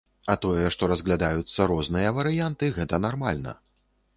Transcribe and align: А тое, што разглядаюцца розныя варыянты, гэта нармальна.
А 0.33 0.35
тое, 0.43 0.63
што 0.75 0.87
разглядаюцца 0.91 1.67
розныя 1.73 2.15
варыянты, 2.21 2.73
гэта 2.79 3.03
нармальна. 3.05 3.55